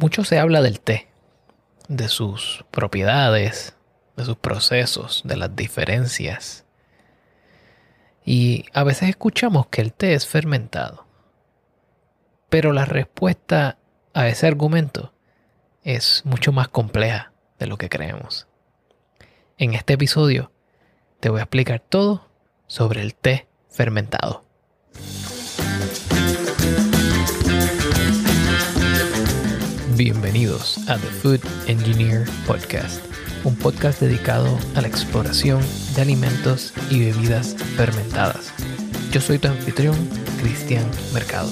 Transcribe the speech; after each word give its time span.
Mucho 0.00 0.24
se 0.24 0.38
habla 0.38 0.62
del 0.62 0.80
té, 0.80 1.08
de 1.88 2.08
sus 2.08 2.64
propiedades, 2.70 3.76
de 4.16 4.24
sus 4.24 4.36
procesos, 4.38 5.20
de 5.26 5.36
las 5.36 5.54
diferencias. 5.54 6.64
Y 8.24 8.64
a 8.72 8.82
veces 8.82 9.10
escuchamos 9.10 9.66
que 9.66 9.82
el 9.82 9.92
té 9.92 10.14
es 10.14 10.26
fermentado. 10.26 11.06
Pero 12.48 12.72
la 12.72 12.86
respuesta 12.86 13.76
a 14.14 14.28
ese 14.28 14.46
argumento 14.46 15.12
es 15.82 16.22
mucho 16.24 16.50
más 16.50 16.68
compleja 16.68 17.34
de 17.58 17.66
lo 17.66 17.76
que 17.76 17.90
creemos. 17.90 18.48
En 19.58 19.74
este 19.74 19.92
episodio 19.92 20.50
te 21.20 21.28
voy 21.28 21.40
a 21.40 21.42
explicar 21.42 21.80
todo 21.80 22.26
sobre 22.68 23.02
el 23.02 23.14
té 23.14 23.48
fermentado. 23.68 24.46
Bienvenidos 30.02 30.78
a 30.88 30.96
The 30.96 31.08
Food 31.08 31.40
Engineer 31.66 32.26
Podcast, 32.46 33.04
un 33.44 33.54
podcast 33.54 34.00
dedicado 34.00 34.58
a 34.74 34.80
la 34.80 34.88
exploración 34.88 35.60
de 35.94 36.00
alimentos 36.00 36.72
y 36.88 37.00
bebidas 37.00 37.54
fermentadas. 37.76 38.50
Yo 39.12 39.20
soy 39.20 39.38
tu 39.38 39.48
anfitrión, 39.48 39.94
Cristian 40.40 40.90
Mercado. 41.12 41.50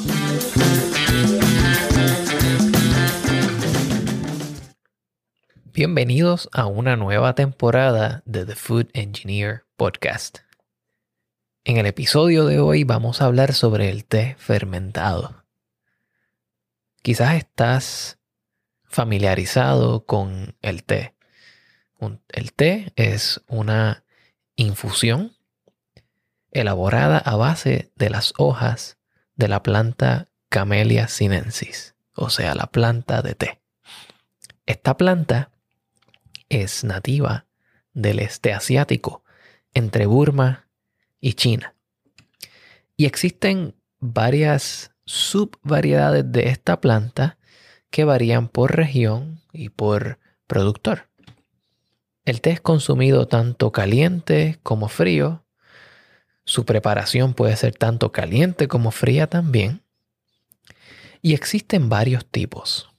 Bienvenidos 5.75 6.49
a 6.55 6.65
una 6.65 6.97
nueva 6.97 7.35
temporada 7.35 8.23
de 8.25 8.47
The 8.47 8.55
Food 8.55 8.87
Engineer 8.95 9.67
Podcast. 9.77 10.39
En 11.65 11.77
el 11.77 11.85
episodio 11.85 12.47
de 12.47 12.61
hoy 12.61 12.85
vamos 12.85 13.21
a 13.21 13.27
hablar 13.27 13.53
sobre 13.53 13.91
el 13.91 14.07
té 14.07 14.37
fermentado. 14.39 15.45
Quizás 17.03 17.35
estás 17.35 18.18
familiarizado 18.89 20.05
con 20.07 20.57
el 20.63 20.85
té. 20.85 21.15
el 22.29 22.53
té 22.53 22.93
es 22.97 23.41
una 23.49 24.05
infusión 24.57 25.37
elaborada 26.51 27.19
a 27.19 27.37
base 27.37 27.93
de 27.97 28.11
las 28.11 28.33
hojas 28.39 28.99
de 29.37 29.49
la 29.49 29.63
planta 29.63 30.29
Camellia 30.49 31.09
sinensis, 31.09 31.95
o 32.15 32.31
sea, 32.31 32.55
la 32.55 32.67
planta 32.67 33.23
de 33.23 33.35
té. 33.35 33.61
Esta 34.67 34.97
planta 34.97 35.51
es 36.49 36.85
nativa 36.85 37.47
del 37.93 38.19
este 38.19 38.53
asiático, 38.53 39.23
entre 39.75 40.07
Burma 40.07 40.69
y 41.21 41.35
China. 41.35 41.75
Y 42.97 43.07
existen 43.07 43.75
varias 44.01 44.93
subvariedades 45.05 46.31
de 46.31 46.49
esta 46.49 46.81
planta 46.81 47.38
que 47.91 48.05
varían 48.05 48.49
por 48.49 48.77
región 48.77 49.41
y 49.53 49.71
por 49.71 50.19
productor. 50.47 51.09
El 52.25 52.43
té 52.43 52.51
es 52.51 52.61
consumido 52.61 53.27
tanto 53.27 53.73
caliente 53.73 54.59
como 54.63 54.89
frío. 54.89 55.45
Su 56.45 56.67
preparación 56.67 57.33
puede 57.33 57.57
ser 57.57 57.75
tanto 57.75 58.13
caliente 58.13 58.69
como 58.69 58.91
fría 58.91 59.29
también. 59.29 59.83
Y 61.23 61.33
existen 61.33 61.89
varios 61.89 62.27
tipos. 62.27 62.91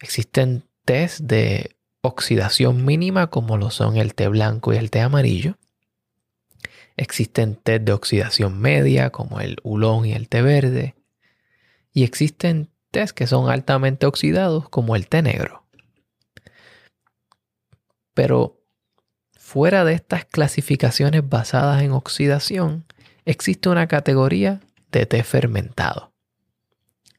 Existen 0.00 0.64
tés 0.84 1.28
de 1.28 1.76
oxidación 2.00 2.84
mínima 2.84 3.28
como 3.28 3.56
lo 3.56 3.70
son 3.70 3.96
el 3.96 4.14
té 4.14 4.26
blanco 4.26 4.72
y 4.72 4.78
el 4.78 4.90
té 4.90 5.00
amarillo. 5.00 5.56
Existen 6.96 7.54
té 7.54 7.78
de 7.78 7.92
oxidación 7.92 8.60
media 8.60 9.10
como 9.10 9.40
el 9.40 9.58
ulón 9.62 10.06
y 10.06 10.12
el 10.12 10.28
té 10.28 10.42
verde. 10.42 10.96
Y 11.94 12.02
existen 12.02 12.71
tés 12.92 13.12
que 13.12 13.26
son 13.26 13.50
altamente 13.50 14.06
oxidados 14.06 14.68
como 14.68 14.94
el 14.94 15.08
té 15.08 15.22
negro. 15.22 15.66
Pero 18.14 18.60
fuera 19.36 19.84
de 19.84 19.94
estas 19.94 20.24
clasificaciones 20.26 21.28
basadas 21.28 21.82
en 21.82 21.92
oxidación, 21.92 22.84
existe 23.24 23.68
una 23.68 23.88
categoría 23.88 24.60
de 24.92 25.06
té 25.06 25.24
fermentado. 25.24 26.12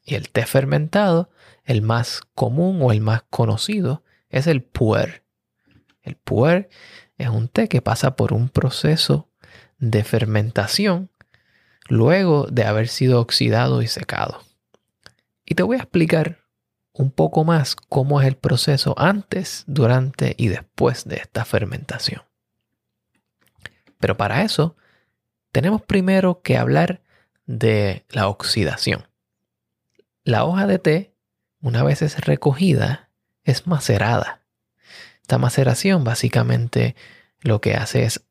Y 0.05 0.15
el 0.15 0.29
té 0.29 0.45
fermentado, 0.45 1.29
el 1.65 1.81
más 1.81 2.21
común 2.35 2.79
o 2.81 2.91
el 2.91 3.01
más 3.01 3.23
conocido, 3.29 4.03
es 4.29 4.47
el 4.47 4.61
puer. 4.61 5.23
El 6.01 6.15
puer 6.15 6.69
es 7.17 7.29
un 7.29 7.47
té 7.47 7.67
que 7.67 7.81
pasa 7.81 8.15
por 8.15 8.33
un 8.33 8.49
proceso 8.49 9.29
de 9.79 10.03
fermentación 10.03 11.09
luego 11.89 12.47
de 12.47 12.65
haber 12.65 12.87
sido 12.87 13.19
oxidado 13.19 13.81
y 13.81 13.87
secado. 13.87 14.41
Y 15.53 15.55
te 15.55 15.61
voy 15.61 15.75
a 15.75 15.81
explicar 15.81 16.39
un 16.93 17.11
poco 17.11 17.43
más 17.43 17.75
cómo 17.75 18.19
es 18.19 18.27
el 18.27 18.37
proceso 18.37 18.95
antes, 18.97 19.63
durante 19.67 20.33
y 20.35 20.47
después 20.47 21.07
de 21.07 21.17
esta 21.17 21.45
fermentación. 21.45 22.23
Pero 23.99 24.17
para 24.17 24.41
eso, 24.41 24.75
tenemos 25.51 25.83
primero 25.83 26.41
que 26.41 26.57
hablar 26.57 27.03
de 27.45 28.03
la 28.09 28.29
oxidación. 28.29 29.05
La 30.23 30.43
hoja 30.43 30.65
de 30.65 30.79
té, 30.79 31.13
una 31.61 31.83
vez 31.83 32.01
es 32.01 32.19
recogida, 32.25 33.11
es 33.43 33.67
macerada. 33.67 34.41
Esta 35.21 35.37
maceración 35.37 36.03
básicamente 36.03 36.95
lo 37.41 37.61
que 37.61 37.75
hace 37.75 38.05
es 38.05 38.25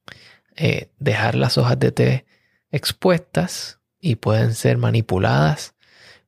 eh, 0.57 0.91
dejar 0.99 1.37
las 1.37 1.57
hojas 1.57 1.79
de 1.79 1.93
té 1.93 2.27
expuestas 2.73 3.79
y 4.01 4.17
pueden 4.17 4.57
ser 4.57 4.77
manipuladas 4.77 5.77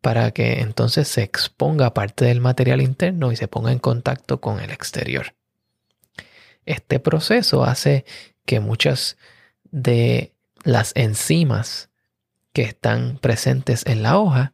para 0.04 0.32
que 0.32 0.60
entonces 0.60 1.08
se 1.08 1.22
exponga 1.22 1.94
parte 1.94 2.26
del 2.26 2.42
material 2.42 2.82
interno 2.82 3.32
y 3.32 3.36
se 3.36 3.48
ponga 3.48 3.72
en 3.72 3.78
contacto 3.78 4.38
con 4.38 4.60
el 4.60 4.70
exterior. 4.70 5.34
Este 6.66 7.00
proceso 7.00 7.64
hace 7.64 8.04
que 8.44 8.60
muchas 8.60 9.16
de 9.70 10.34
las 10.62 10.92
enzimas 10.94 11.88
que 12.52 12.64
están 12.64 13.16
presentes 13.16 13.86
en 13.86 14.02
la 14.02 14.18
hoja 14.18 14.52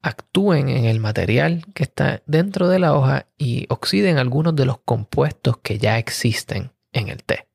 actúen 0.00 0.70
en 0.70 0.86
el 0.86 1.00
material 1.00 1.66
que 1.74 1.82
está 1.82 2.22
dentro 2.24 2.68
de 2.68 2.78
la 2.78 2.94
hoja 2.94 3.26
y 3.36 3.66
oxiden 3.68 4.16
algunos 4.16 4.56
de 4.56 4.64
los 4.64 4.78
compuestos 4.78 5.58
que 5.58 5.76
ya 5.76 5.98
existen 5.98 6.72
en 6.92 7.10
el 7.10 7.22
té. 7.24 7.46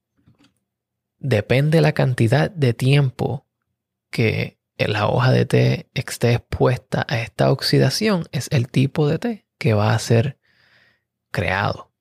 Depende 1.17 1.81
la 1.81 1.93
cantidad 1.93 2.51
de 2.51 2.75
tiempo 2.75 3.47
que 4.11 4.56
la 4.77 5.07
hoja 5.07 5.31
de 5.31 5.45
té 5.45 5.89
esté 5.93 6.33
expuesta 6.33 7.05
a 7.07 7.19
esta 7.19 7.51
oxidación 7.51 8.25
es 8.31 8.47
el 8.51 8.69
tipo 8.69 9.07
de 9.07 9.17
té 9.17 9.47
que 9.57 9.73
va 9.73 9.93
a 9.93 9.99
ser 9.99 10.37
creado. 11.31 11.91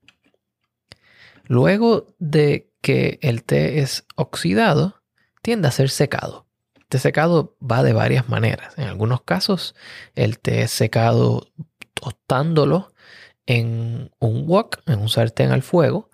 Luego 1.44 2.06
de 2.18 2.70
que 2.82 3.18
el 3.22 3.42
té 3.44 3.80
es 3.80 4.04
oxidado, 4.14 5.02
tiende 5.42 5.68
a 5.68 5.72
ser 5.72 5.90
secado. 5.90 6.46
Este 6.78 6.98
secado 6.98 7.56
va 7.60 7.82
de 7.82 7.92
varias 7.92 8.28
maneras. 8.28 8.74
En 8.78 8.84
algunos 8.84 9.22
casos, 9.22 9.74
el 10.14 10.38
té 10.38 10.62
es 10.62 10.70
secado 10.70 11.48
tostándolo 11.94 12.92
en 13.46 14.10
un 14.18 14.46
wok, 14.46 14.82
en 14.86 15.00
un 15.00 15.08
sartén 15.08 15.50
al 15.50 15.62
fuego, 15.62 16.10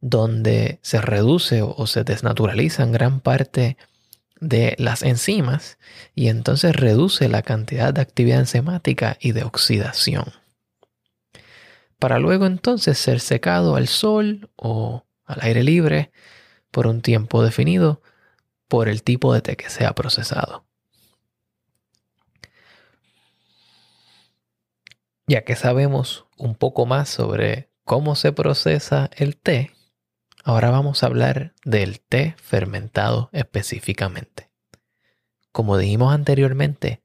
donde 0.00 0.78
se 0.82 1.00
reduce 1.00 1.62
o 1.62 1.86
se 1.86 2.04
desnaturaliza 2.04 2.82
en 2.82 2.92
gran 2.92 3.20
parte 3.20 3.76
de 4.40 4.74
las 4.78 5.02
enzimas 5.02 5.78
y 6.14 6.28
entonces 6.28 6.74
reduce 6.74 7.28
la 7.28 7.42
cantidad 7.42 7.92
de 7.92 8.00
actividad 8.00 8.40
enzimática 8.40 9.16
y 9.20 9.32
de 9.32 9.44
oxidación. 9.44 10.32
Para 11.98 12.18
luego 12.18 12.46
entonces 12.46 12.98
ser 12.98 13.20
secado 13.20 13.76
al 13.76 13.86
sol 13.86 14.50
o 14.56 15.04
al 15.26 15.40
aire 15.42 15.62
libre 15.62 16.10
por 16.70 16.86
un 16.86 17.02
tiempo 17.02 17.42
definido 17.42 18.02
por 18.68 18.88
el 18.88 19.02
tipo 19.02 19.34
de 19.34 19.42
té 19.42 19.56
que 19.56 19.68
sea 19.68 19.94
procesado. 19.94 20.64
Ya 25.26 25.44
que 25.44 25.56
sabemos 25.56 26.26
un 26.38 26.54
poco 26.54 26.86
más 26.86 27.08
sobre 27.08 27.70
cómo 27.84 28.16
se 28.16 28.32
procesa 28.32 29.10
el 29.16 29.36
té, 29.36 29.72
Ahora 30.50 30.70
vamos 30.70 31.04
a 31.04 31.06
hablar 31.06 31.54
del 31.64 32.00
té 32.00 32.34
fermentado 32.36 33.30
específicamente. 33.32 34.50
Como 35.52 35.78
dijimos 35.78 36.12
anteriormente, 36.12 37.04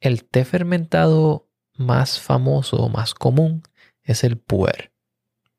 el 0.00 0.24
té 0.24 0.44
fermentado 0.44 1.48
más 1.74 2.18
famoso 2.18 2.78
o 2.78 2.88
más 2.88 3.14
común 3.14 3.62
es 4.02 4.24
el 4.24 4.38
puer, 4.38 4.92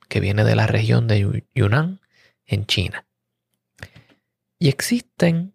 que 0.10 0.20
viene 0.20 0.44
de 0.44 0.58
la 0.58 0.68
región 0.68 1.08
de 1.08 1.48
Yunnan 1.56 2.02
en 2.46 2.66
China. 2.66 3.08
Y 4.60 4.68
existen 4.68 5.54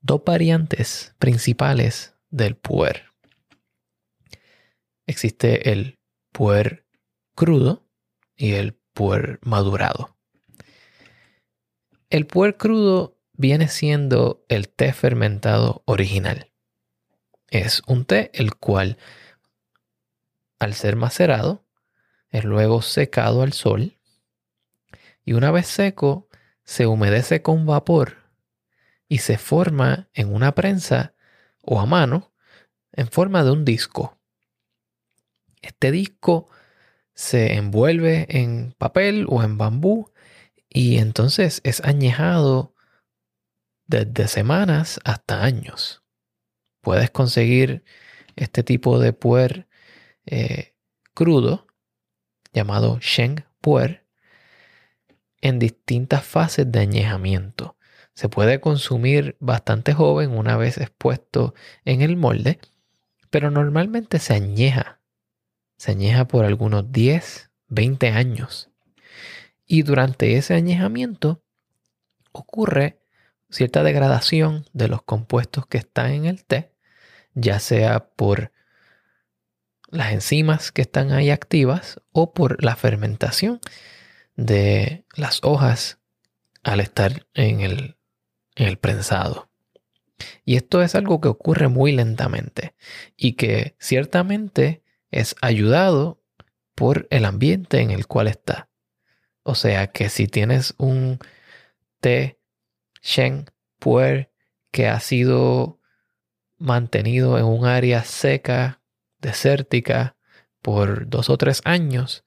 dos 0.00 0.22
variantes 0.24 1.16
principales 1.18 2.14
del 2.30 2.54
puer. 2.54 3.06
Existe 5.08 5.72
el 5.72 5.98
puer 6.30 6.86
crudo 7.34 7.84
y 8.36 8.52
el 8.52 8.74
puer 8.94 9.40
madurado. 9.42 10.21
El 12.12 12.26
puer 12.26 12.58
crudo 12.58 13.18
viene 13.32 13.68
siendo 13.68 14.44
el 14.50 14.68
té 14.68 14.92
fermentado 14.92 15.82
original. 15.86 16.52
Es 17.48 17.80
un 17.86 18.04
té 18.04 18.30
el 18.34 18.54
cual 18.54 18.98
al 20.58 20.74
ser 20.74 20.96
macerado, 20.96 21.66
es 22.28 22.44
luego 22.44 22.82
secado 22.82 23.40
al 23.40 23.54
sol 23.54 23.98
y 25.24 25.32
una 25.32 25.50
vez 25.50 25.66
seco 25.66 26.28
se 26.64 26.86
humedece 26.86 27.40
con 27.40 27.64
vapor 27.64 28.18
y 29.08 29.18
se 29.20 29.38
forma 29.38 30.10
en 30.12 30.34
una 30.34 30.54
prensa 30.54 31.14
o 31.62 31.80
a 31.80 31.86
mano 31.86 32.34
en 32.92 33.08
forma 33.08 33.42
de 33.42 33.52
un 33.52 33.64
disco. 33.64 34.18
Este 35.62 35.90
disco 35.90 36.50
se 37.14 37.54
envuelve 37.54 38.26
en 38.28 38.74
papel 38.76 39.24
o 39.30 39.42
en 39.42 39.56
bambú 39.56 40.11
y 40.72 40.98
entonces 40.98 41.60
es 41.64 41.80
añejado 41.84 42.74
desde 43.86 44.28
semanas 44.28 45.00
hasta 45.04 45.42
años. 45.42 46.02
Puedes 46.80 47.10
conseguir 47.10 47.84
este 48.36 48.62
tipo 48.62 48.98
de 48.98 49.12
puer 49.12 49.68
eh, 50.24 50.74
crudo 51.14 51.66
llamado 52.52 52.98
Sheng 53.00 53.44
puer 53.60 54.06
en 55.40 55.58
distintas 55.58 56.24
fases 56.24 56.70
de 56.70 56.80
añejamiento. 56.80 57.76
Se 58.14 58.28
puede 58.28 58.60
consumir 58.60 59.36
bastante 59.40 59.92
joven 59.92 60.30
una 60.30 60.56
vez 60.56 60.78
expuesto 60.78 61.54
en 61.84 62.02
el 62.02 62.16
molde, 62.16 62.60
pero 63.30 63.50
normalmente 63.50 64.18
se 64.18 64.34
añeja. 64.34 65.00
Se 65.76 65.92
añeja 65.92 66.28
por 66.28 66.44
algunos 66.44 66.92
10, 66.92 67.50
20 67.68 68.08
años. 68.08 68.71
Y 69.66 69.82
durante 69.82 70.36
ese 70.36 70.54
añejamiento 70.54 71.42
ocurre 72.32 73.00
cierta 73.50 73.82
degradación 73.82 74.66
de 74.72 74.88
los 74.88 75.02
compuestos 75.02 75.66
que 75.66 75.78
están 75.78 76.12
en 76.12 76.24
el 76.24 76.44
té, 76.44 76.72
ya 77.34 77.58
sea 77.58 78.08
por 78.08 78.52
las 79.88 80.12
enzimas 80.12 80.72
que 80.72 80.82
están 80.82 81.12
ahí 81.12 81.30
activas 81.30 82.00
o 82.12 82.32
por 82.32 82.64
la 82.64 82.76
fermentación 82.76 83.60
de 84.36 85.04
las 85.14 85.40
hojas 85.42 85.98
al 86.62 86.80
estar 86.80 87.26
en 87.34 87.60
el, 87.60 87.98
en 88.56 88.68
el 88.68 88.78
prensado. 88.78 89.50
Y 90.44 90.56
esto 90.56 90.82
es 90.82 90.94
algo 90.94 91.20
que 91.20 91.28
ocurre 91.28 91.68
muy 91.68 91.92
lentamente 91.92 92.74
y 93.16 93.34
que 93.34 93.76
ciertamente 93.78 94.82
es 95.10 95.36
ayudado 95.42 96.22
por 96.74 97.06
el 97.10 97.24
ambiente 97.24 97.80
en 97.80 97.90
el 97.90 98.06
cual 98.06 98.28
está. 98.28 98.68
O 99.42 99.54
sea 99.54 99.88
que 99.88 100.08
si 100.08 100.26
tienes 100.26 100.74
un 100.78 101.18
té 102.00 102.38
Shen 103.02 103.46
Puer 103.78 104.32
que 104.70 104.88
ha 104.88 105.00
sido 105.00 105.80
mantenido 106.58 107.38
en 107.38 107.44
un 107.44 107.66
área 107.66 108.04
seca, 108.04 108.80
desértica, 109.20 110.16
por 110.60 111.08
dos 111.08 111.28
o 111.28 111.36
tres 111.36 111.60
años, 111.64 112.24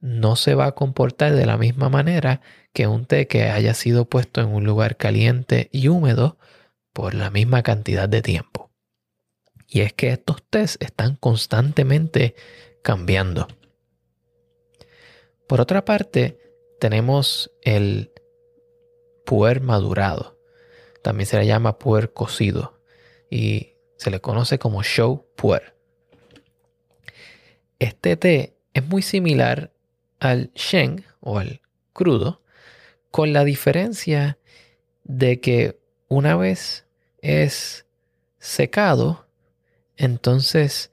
no 0.00 0.36
se 0.36 0.54
va 0.54 0.66
a 0.66 0.72
comportar 0.72 1.34
de 1.34 1.46
la 1.46 1.58
misma 1.58 1.88
manera 1.88 2.40
que 2.72 2.86
un 2.86 3.04
té 3.04 3.26
que 3.26 3.44
haya 3.50 3.74
sido 3.74 4.08
puesto 4.08 4.40
en 4.40 4.48
un 4.48 4.64
lugar 4.64 4.96
caliente 4.96 5.68
y 5.72 5.88
húmedo 5.88 6.38
por 6.92 7.14
la 7.14 7.30
misma 7.30 7.62
cantidad 7.62 8.08
de 8.08 8.22
tiempo. 8.22 8.70
Y 9.66 9.80
es 9.80 9.92
que 9.92 10.10
estos 10.10 10.42
tés 10.48 10.78
están 10.80 11.16
constantemente 11.16 12.34
cambiando. 12.82 13.48
Por 15.48 15.62
otra 15.62 15.86
parte, 15.86 16.38
tenemos 16.78 17.50
el 17.62 18.12
puer 19.24 19.62
madurado. 19.62 20.38
También 21.02 21.26
se 21.26 21.38
le 21.38 21.46
llama 21.46 21.78
puer 21.78 22.12
cocido 22.12 22.78
y 23.30 23.72
se 23.96 24.10
le 24.10 24.20
conoce 24.20 24.58
como 24.58 24.82
show 24.82 25.26
puer. 25.36 25.74
Este 27.78 28.16
té 28.16 28.58
es 28.74 28.86
muy 28.86 29.00
similar 29.00 29.72
al 30.20 30.52
Sheng 30.54 31.04
o 31.20 31.38
al 31.38 31.62
crudo, 31.94 32.42
con 33.10 33.32
la 33.32 33.44
diferencia 33.44 34.38
de 35.04 35.40
que 35.40 35.80
una 36.08 36.36
vez 36.36 36.86
es 37.22 37.86
secado, 38.38 39.26
entonces 39.96 40.92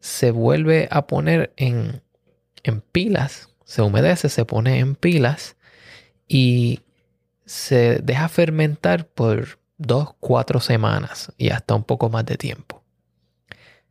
se 0.00 0.32
vuelve 0.32 0.88
a 0.90 1.06
poner 1.06 1.52
en, 1.56 2.02
en 2.64 2.80
pilas, 2.80 3.51
se 3.72 3.80
humedece, 3.80 4.28
se 4.28 4.44
pone 4.44 4.80
en 4.80 4.94
pilas 4.94 5.56
y 6.28 6.80
se 7.46 8.00
deja 8.00 8.28
fermentar 8.28 9.06
por 9.06 9.60
dos, 9.78 10.10
cuatro 10.20 10.60
semanas 10.60 11.32
y 11.38 11.48
hasta 11.48 11.74
un 11.74 11.82
poco 11.82 12.10
más 12.10 12.26
de 12.26 12.36
tiempo. 12.36 12.82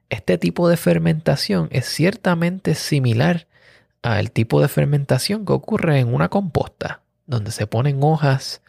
Este 0.09 0.37
tipo 0.37 0.69
de 0.69 0.77
fermentación 0.77 1.67
es 1.71 1.87
ciertamente 1.87 2.75
similar 2.75 3.47
al 4.03 4.29
tipo 4.29 4.61
de 4.61 4.67
fermentación 4.67 5.47
que 5.47 5.53
ocurre 5.53 5.97
en 5.97 6.13
una 6.13 6.29
composta, 6.29 7.01
donde 7.25 7.49
se 7.49 7.65
ponen 7.65 8.03
hojas 8.03 8.61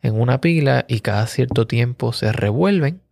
en 0.00 0.18
una 0.18 0.40
pila 0.40 0.86
y 0.88 1.00
cada 1.00 1.26
cierto 1.26 1.66
tiempo 1.66 2.14
se 2.14 2.32
revuelven 2.32 3.02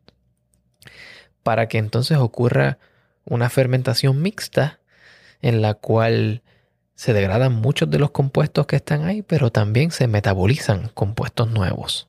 para 1.43 1.69
que 1.69 1.77
entonces 1.77 2.17
ocurra 2.17 2.79
una 3.27 3.51
fermentación 3.51 4.23
mixta 4.23 4.81
en 5.43 5.61
la 5.61 5.75
cual 5.75 6.41
se 6.95 7.13
degradan 7.13 7.53
muchos 7.53 7.91
de 7.91 7.99
los 7.99 8.11
compuestos 8.11 8.67
que 8.67 8.77
están 8.77 9.05
ahí, 9.05 9.23
pero 9.23 9.51
también 9.51 9.91
se 9.91 10.07
metabolizan 10.07 10.91
compuestos 10.95 11.51
nuevos. 11.51 12.09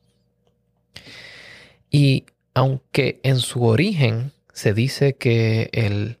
Y 1.90 2.26
aunque 2.54 3.20
en 3.22 3.38
su 3.38 3.64
origen 3.64 4.32
se 4.52 4.72
dice 4.74 5.16
que 5.16 5.70
el, 5.72 6.18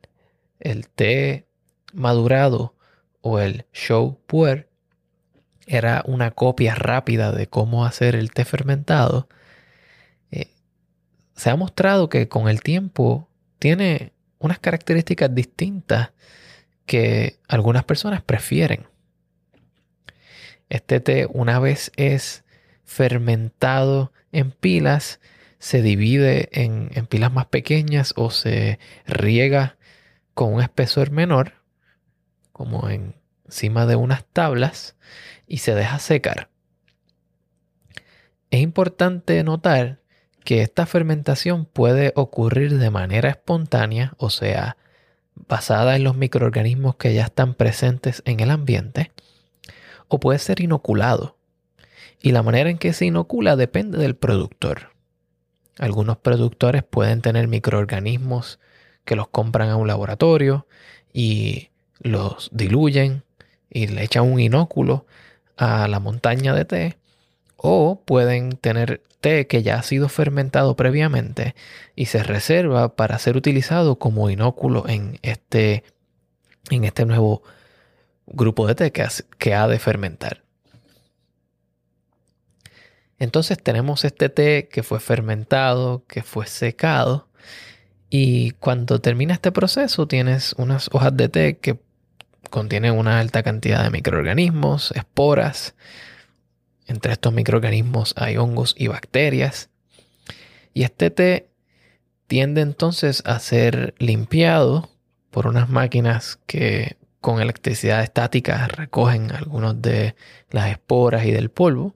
el 0.58 0.88
té 0.88 1.46
madurado 1.92 2.74
o 3.20 3.38
el 3.38 3.64
show 3.72 4.18
puer 4.26 4.68
era 5.66 6.02
una 6.06 6.30
copia 6.30 6.74
rápida 6.74 7.32
de 7.32 7.48
cómo 7.48 7.84
hacer 7.84 8.14
el 8.14 8.30
té 8.30 8.44
fermentado, 8.44 9.28
eh, 10.30 10.50
se 11.34 11.50
ha 11.50 11.56
mostrado 11.56 12.08
que 12.08 12.28
con 12.28 12.48
el 12.48 12.62
tiempo 12.62 13.28
tiene 13.58 14.12
unas 14.38 14.58
características 14.58 15.34
distintas 15.34 16.10
que 16.86 17.38
algunas 17.48 17.84
personas 17.84 18.22
prefieren. 18.22 18.86
Este 20.68 21.00
té 21.00 21.26
una 21.30 21.58
vez 21.58 21.92
es 21.96 22.44
fermentado 22.84 24.12
en 24.32 24.50
pilas, 24.52 25.20
se 25.58 25.82
divide 25.82 26.48
en, 26.52 26.90
en 26.94 27.06
pilas 27.06 27.32
más 27.32 27.46
pequeñas 27.46 28.14
o 28.16 28.30
se 28.30 28.78
riega 29.06 29.76
con 30.34 30.54
un 30.54 30.62
espesor 30.62 31.10
menor 31.10 31.54
como 32.52 32.88
encima 32.88 33.86
de 33.86 33.96
unas 33.96 34.24
tablas 34.24 34.96
y 35.46 35.58
se 35.58 35.74
deja 35.74 35.98
secar. 35.98 36.48
Es 38.50 38.60
importante 38.60 39.42
notar 39.44 40.00
que 40.44 40.62
esta 40.62 40.86
fermentación 40.86 41.66
puede 41.66 42.12
ocurrir 42.14 42.78
de 42.78 42.90
manera 42.90 43.28
espontánea, 43.28 44.14
o 44.16 44.30
sea, 44.30 44.76
basada 45.48 45.96
en 45.96 46.04
los 46.04 46.16
microorganismos 46.16 46.96
que 46.96 47.14
ya 47.14 47.24
están 47.24 47.54
presentes 47.54 48.22
en 48.24 48.40
el 48.40 48.50
ambiente, 48.50 49.12
o 50.08 50.20
puede 50.20 50.38
ser 50.38 50.60
inoculado. 50.60 51.36
Y 52.20 52.32
la 52.32 52.42
manera 52.42 52.70
en 52.70 52.78
que 52.78 52.92
se 52.92 53.06
inocula 53.06 53.56
depende 53.56 53.98
del 53.98 54.16
productor. 54.16 54.90
Algunos 55.78 56.16
productores 56.16 56.82
pueden 56.82 57.20
tener 57.20 57.48
microorganismos 57.48 58.58
que 59.04 59.16
los 59.16 59.28
compran 59.28 59.68
a 59.68 59.76
un 59.76 59.86
laboratorio 59.86 60.66
y 61.12 61.68
los 62.00 62.50
diluyen 62.52 63.22
y 63.70 63.86
le 63.88 64.02
echan 64.02 64.30
un 64.30 64.40
inóculo 64.40 65.06
a 65.56 65.86
la 65.88 66.00
montaña 66.00 66.54
de 66.54 66.64
té. 66.64 66.98
O 67.56 68.02
pueden 68.04 68.52
tener 68.52 69.02
té 69.20 69.46
que 69.46 69.62
ya 69.62 69.78
ha 69.78 69.82
sido 69.82 70.08
fermentado 70.08 70.76
previamente 70.76 71.54
y 71.94 72.06
se 72.06 72.22
reserva 72.22 72.94
para 72.96 73.18
ser 73.18 73.36
utilizado 73.36 73.98
como 73.98 74.30
inóculo 74.30 74.88
en 74.88 75.18
este, 75.22 75.84
en 76.70 76.84
este 76.84 77.06
nuevo 77.06 77.42
grupo 78.26 78.66
de 78.66 78.74
té 78.74 78.92
que, 78.92 79.06
que 79.38 79.54
ha 79.54 79.66
de 79.68 79.78
fermentar. 79.78 80.44
Entonces 83.18 83.62
tenemos 83.62 84.04
este 84.04 84.28
té 84.28 84.68
que 84.68 84.82
fue 84.82 85.00
fermentado, 85.00 86.04
que 86.06 86.22
fue 86.22 86.46
secado. 86.46 87.28
Y 88.10 88.52
cuando 88.52 89.00
termina 89.00 89.34
este 89.34 89.52
proceso 89.52 90.06
tienes 90.06 90.54
unas 90.58 90.88
hojas 90.92 91.16
de 91.16 91.28
té 91.28 91.58
que 91.58 91.78
contiene 92.50 92.90
una 92.90 93.18
alta 93.18 93.42
cantidad 93.42 93.82
de 93.82 93.90
microorganismos, 93.90 94.92
esporas. 94.92 95.74
Entre 96.86 97.12
estos 97.12 97.32
microorganismos 97.32 98.14
hay 98.16 98.36
hongos 98.36 98.74
y 98.78 98.86
bacterias. 98.86 99.70
Y 100.72 100.84
este 100.84 101.10
té 101.10 101.50
tiende 102.26 102.60
entonces 102.60 103.22
a 103.26 103.38
ser 103.38 103.94
limpiado 103.98 104.90
por 105.30 105.46
unas 105.46 105.68
máquinas 105.68 106.38
que 106.46 106.96
con 107.20 107.40
electricidad 107.40 108.02
estática 108.02 108.68
recogen 108.68 109.32
algunos 109.32 109.82
de 109.82 110.14
las 110.50 110.70
esporas 110.70 111.24
y 111.24 111.32
del 111.32 111.50
polvo. 111.50 111.94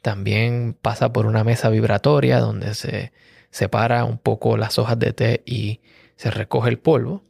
También 0.00 0.76
pasa 0.80 1.12
por 1.12 1.26
una 1.26 1.44
mesa 1.44 1.68
vibratoria 1.68 2.40
donde 2.40 2.74
se 2.74 3.12
separa 3.50 4.04
un 4.04 4.18
poco 4.18 4.56
las 4.56 4.78
hojas 4.78 4.98
de 4.98 5.12
té 5.12 5.42
y 5.46 5.80
se 6.16 6.30
recoge 6.30 6.70
el 6.70 6.78
polvo. 6.78 7.22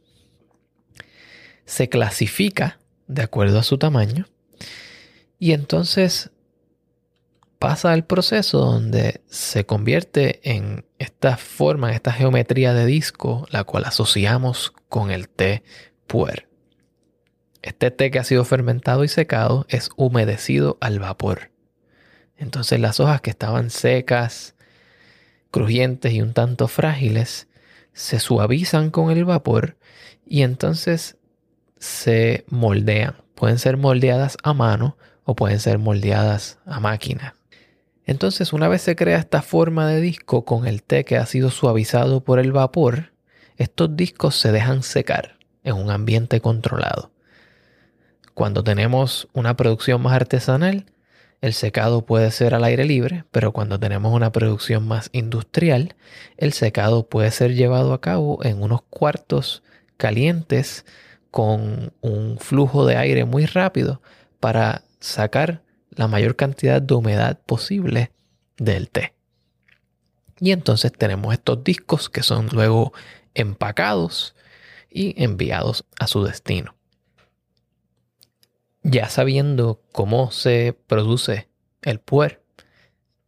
se 1.65 1.87
clasifica 1.87 2.79
de 3.07 3.21
acuerdo 3.21 3.59
a 3.59 3.63
su 3.63 3.77
tamaño 3.77 4.25
y 5.39 5.53
entonces 5.53 6.31
pasa 7.63 7.93
el 7.93 8.03
proceso 8.03 8.57
donde 8.57 9.21
se 9.29 9.65
convierte 9.65 10.41
en 10.43 10.83
esta 10.99 11.37
forma, 11.37 11.87
en 11.87 11.95
esta 11.95 12.11
geometría 12.11 12.73
de 12.73 12.85
disco, 12.85 13.47
la 13.51 13.63
cual 13.63 13.85
asociamos 13.85 14.73
con 14.89 15.11
el 15.11 15.29
té 15.29 15.63
puer. 16.05 16.49
Este 17.61 17.89
té 17.89 18.11
que 18.11 18.19
ha 18.19 18.25
sido 18.25 18.43
fermentado 18.43 19.05
y 19.05 19.07
secado 19.07 19.65
es 19.69 19.91
humedecido 19.95 20.77
al 20.81 20.99
vapor. 20.99 21.51
Entonces 22.35 22.81
las 22.81 22.99
hojas 22.99 23.21
que 23.21 23.29
estaban 23.29 23.69
secas, 23.69 24.55
crujientes 25.49 26.11
y 26.11 26.21
un 26.21 26.33
tanto 26.33 26.67
frágiles, 26.67 27.47
se 27.93 28.19
suavizan 28.19 28.89
con 28.89 29.09
el 29.09 29.23
vapor 29.23 29.77
y 30.25 30.41
entonces 30.41 31.15
se 31.79 32.43
moldean. 32.49 33.23
Pueden 33.35 33.57
ser 33.57 33.77
moldeadas 33.77 34.35
a 34.43 34.53
mano 34.53 34.97
o 35.23 35.33
pueden 35.33 35.61
ser 35.61 35.79
moldeadas 35.79 36.59
a 36.65 36.81
máquina. 36.81 37.35
Entonces, 38.05 38.53
una 38.53 38.67
vez 38.67 38.81
se 38.81 38.95
crea 38.95 39.17
esta 39.17 39.41
forma 39.41 39.87
de 39.87 40.01
disco 40.01 40.45
con 40.45 40.67
el 40.67 40.83
té 40.83 41.05
que 41.05 41.17
ha 41.17 41.25
sido 41.25 41.49
suavizado 41.51 42.23
por 42.23 42.39
el 42.39 42.51
vapor, 42.51 43.13
estos 43.57 43.95
discos 43.95 44.35
se 44.35 44.51
dejan 44.51 44.83
secar 44.83 45.37
en 45.63 45.75
un 45.75 45.89
ambiente 45.89 46.41
controlado. 46.41 47.11
Cuando 48.33 48.63
tenemos 48.63 49.27
una 49.33 49.55
producción 49.55 50.01
más 50.01 50.13
artesanal, 50.13 50.85
el 51.43 51.53
secado 51.53 52.05
puede 52.05 52.31
ser 52.31 52.55
al 52.55 52.63
aire 52.63 52.85
libre, 52.85 53.25
pero 53.31 53.51
cuando 53.51 53.79
tenemos 53.79 54.13
una 54.13 54.31
producción 54.31 54.87
más 54.87 55.09
industrial, 55.11 55.95
el 56.37 56.53
secado 56.53 57.07
puede 57.07 57.31
ser 57.31 57.53
llevado 57.53 57.93
a 57.93 58.01
cabo 58.01 58.39
en 58.43 58.63
unos 58.63 58.81
cuartos 58.83 59.61
calientes 59.97 60.85
con 61.31 61.91
un 62.01 62.37
flujo 62.39 62.85
de 62.85 62.95
aire 62.95 63.25
muy 63.25 63.45
rápido 63.45 64.01
para 64.39 64.83
sacar 64.99 65.62
la 65.95 66.07
mayor 66.07 66.35
cantidad 66.35 66.81
de 66.81 66.93
humedad 66.93 67.39
posible 67.45 68.11
del 68.57 68.89
té. 68.89 69.13
Y 70.39 70.51
entonces 70.51 70.91
tenemos 70.91 71.33
estos 71.33 71.63
discos 71.63 72.09
que 72.09 72.23
son 72.23 72.47
luego 72.51 72.93
empacados 73.33 74.35
y 74.89 75.21
enviados 75.23 75.85
a 75.99 76.07
su 76.07 76.23
destino. 76.23 76.75
Ya 78.83 79.09
sabiendo 79.09 79.81
cómo 79.91 80.31
se 80.31 80.77
produce 80.87 81.47
el 81.81 81.99
puer 81.99 82.43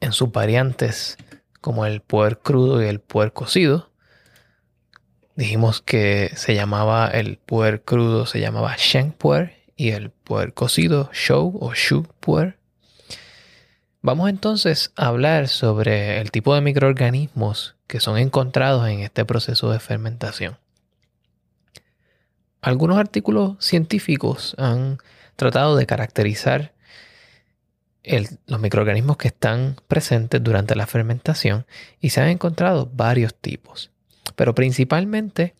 en 0.01 0.11
sus 0.11 0.31
variantes 0.31 1.17
como 1.61 1.85
el 1.85 2.01
puer 2.01 2.39
crudo 2.39 2.83
y 2.83 2.87
el 2.87 2.99
puer 2.99 3.31
cocido, 3.33 3.91
dijimos 5.35 5.81
que 5.81 6.31
se 6.35 6.53
llamaba 6.53 7.07
el 7.07 7.37
puer 7.37 7.83
crudo, 7.83 8.25
se 8.25 8.39
llamaba 8.39 8.75
Sheng 8.77 9.11
puer 9.11 9.54
y 9.75 9.91
el 9.91 10.09
puer 10.09 10.53
cocido, 10.53 11.09
Shou 11.13 11.57
o 11.59 11.73
Shu 11.73 12.03
puer. 12.19 12.57
Vamos 14.01 14.29
entonces 14.29 14.91
a 14.95 15.07
hablar 15.07 15.47
sobre 15.47 16.21
el 16.21 16.31
tipo 16.31 16.53
de 16.53 16.61
microorganismos 16.61 17.75
que 17.87 17.99
son 17.99 18.17
encontrados 18.17 18.87
en 18.87 18.99
este 18.99 19.25
proceso 19.25 19.71
de 19.71 19.79
fermentación. 19.79 20.57
Algunos 22.61 22.97
artículos 22.97 23.57
científicos 23.59 24.55
han 24.57 24.99
tratado 25.35 25.75
de 25.75 25.85
caracterizar 25.85 26.73
los 28.47 28.59
microorganismos 28.59 29.17
que 29.17 29.27
están 29.27 29.77
presentes 29.87 30.43
durante 30.43 30.75
la 30.75 30.87
fermentación 30.87 31.65
y 31.99 32.11
se 32.11 32.21
han 32.21 32.29
encontrado 32.29 32.89
varios 32.93 33.33
tipos, 33.33 33.91
pero 34.35 34.53
principalmente 34.53 35.55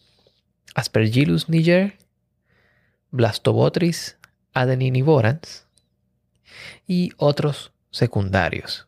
Aspergillus 0.75 1.50
niger, 1.50 1.98
Blastobotris 3.15 4.17
adeninivorans 4.53 5.65
y 6.86 7.12
otros 7.15 7.72
secundarios. 7.89 8.88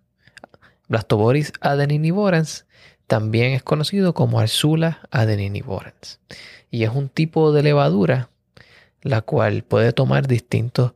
Blastoboris 0.90 1.54
adeninivorans 1.62 2.66
también 3.08 3.54
es 3.54 3.64
conocido 3.64 4.14
como 4.14 4.42
Arsula 4.42 5.08
adeninivorans 5.12 6.20
y 6.70 6.84
es 6.84 6.90
un 6.90 7.08
tipo 7.08 7.54
de 7.54 7.64
levadura 7.64 8.30
la 9.02 9.22
cual 9.22 9.64
puede 9.64 9.94
tomar 9.94 10.28
distintos, 10.28 10.92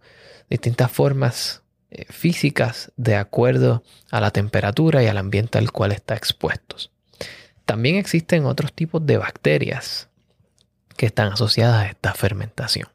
distintas 0.50 0.91
formas 0.91 1.61
eh, 1.89 2.03
físicas 2.09 2.91
de 2.97 3.15
acuerdo 3.15 3.81
a 4.09 4.19
la 4.19 4.31
temperatura 4.31 5.03
y 5.03 5.07
al 5.07 5.17
ambiente 5.17 5.57
al 5.57 5.71
cual 5.71 5.93
está 5.93 6.15
expuesto. 6.15 6.75
También 7.63 7.95
existen 7.95 8.45
otros 8.45 8.73
tipos 8.73 9.05
de 9.05 9.15
bacterias 9.15 10.09
que 10.97 11.05
están 11.05 11.31
asociadas 11.31 11.85
a 11.85 11.88
esta 11.88 12.13
fermentación. 12.13 12.89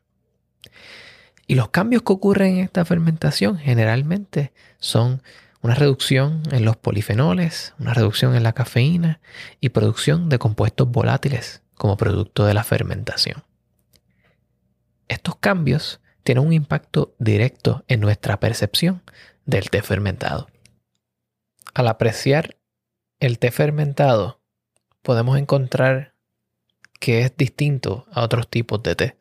Y 1.47 1.55
los 1.55 1.69
cambios 1.69 2.03
que 2.03 2.13
ocurren 2.13 2.55
en 2.55 2.65
esta 2.65 2.85
fermentación 2.85 3.59
generalmente 3.59 4.53
son 4.79 5.23
una 5.63 5.75
reducción 5.75 6.43
en 6.53 6.65
los 6.65 6.77
polifenoles, 6.77 7.75
una 7.79 7.95
reducción 7.95 8.35
en 8.35 8.43
la 8.43 8.53
cafeína 8.53 9.21
y 9.61 9.71
producción 9.71 10.29
de 10.29 10.39
compuestos 10.39 10.91
volátiles 10.91 11.63
como 11.75 11.97
producto 11.97 12.45
de 12.45 12.55
la 12.55 12.65
fermentación. 12.65 13.45
Estos 15.09 15.37
cambios 15.37 16.01
tienen 16.25 16.45
un 16.45 16.53
impacto 16.53 17.15
directo 17.19 17.85
en 17.87 18.01
nuestra 18.01 18.41
percepción 18.41 19.03
del 19.45 19.71
té 19.71 19.83
fermentado. 19.83 20.49
Al 21.75 21.89
apreciar 21.89 22.57
el 23.21 23.39
té 23.39 23.51
fermentado, 23.53 24.41
podemos 25.03 25.39
encontrar 25.39 26.15
que 26.99 27.23
es 27.23 27.37
distinto 27.37 28.07
a 28.11 28.23
otros 28.23 28.49
tipos 28.49 28.83
de 28.83 28.97
té. 28.97 29.17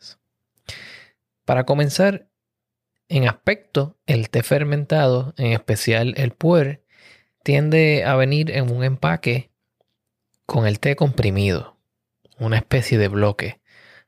Para 1.46 1.64
comenzar, 1.66 2.28
en 3.08 3.28
aspecto, 3.28 3.98
el 4.08 4.30
té 4.32 4.42
fermentado, 4.42 5.36
en 5.38 5.54
especial 5.54 6.16
el 6.18 6.32
puer, 6.32 6.84
tiende 7.44 8.04
a 8.04 8.16
venir 8.16 8.50
en 8.50 8.76
un 8.76 8.84
empaque 8.84 9.52
con 10.48 10.66
el 10.66 10.80
té 10.80 10.96
comprimido, 10.96 11.78
una 12.40 12.58
especie 12.58 12.98
de 12.98 13.08
bloque. 13.08 13.62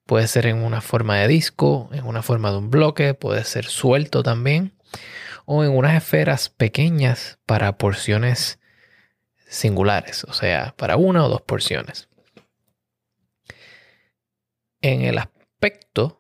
Puede 0.08 0.27
ser 0.27 0.48
en 0.48 0.58
una 0.58 0.82
forma 0.82 1.17
de 1.17 1.27
disco, 1.27 1.89
en 1.91 2.06
una 2.06 2.24
forma 2.24 2.50
de 2.50 2.58
un 2.58 2.72
bloque, 2.72 3.13
puede 3.13 3.44
ser 3.44 3.65
suelto 3.65 4.24
también, 4.24 4.74
o 5.46 5.63
en 5.63 5.70
unas 5.70 5.96
esferas 5.96 6.50
pequeñas 6.50 7.38
para 7.46 7.77
porciones 7.77 8.60
singulares, 9.48 10.24
o 10.24 10.34
sea, 10.34 10.74
para 10.75 10.98
una 10.98 11.24
o 11.24 11.29
dos 11.29 11.41
porciones. 11.41 12.10
En 14.82 15.01
el 15.01 15.20
aspecto 15.20 16.16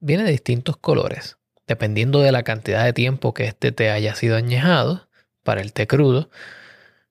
viene 0.00 0.24
de 0.24 0.30
distintos 0.30 0.76
colores, 0.76 1.38
dependiendo 1.66 2.20
de 2.20 2.32
la 2.32 2.42
cantidad 2.42 2.84
de 2.84 2.92
tiempo 2.92 3.34
que 3.34 3.44
este 3.44 3.72
té 3.72 3.90
haya 3.90 4.14
sido 4.14 4.36
añejado. 4.36 5.08
Para 5.42 5.60
el 5.60 5.72
té 5.72 5.86
crudo, 5.86 6.28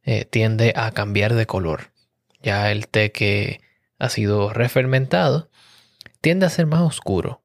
eh, 0.04 0.26
tiende 0.26 0.74
a 0.76 0.92
cambiar 0.92 1.36
de 1.36 1.46
color. 1.46 1.92
Ya 2.42 2.72
el 2.72 2.88
té 2.88 3.12
que 3.12 3.62
ha 3.98 4.10
sido 4.10 4.52
refermentado 4.52 5.50
tiende 6.22 6.46
a 6.46 6.50
ser 6.50 6.66
más 6.66 6.82
oscuro, 6.82 7.44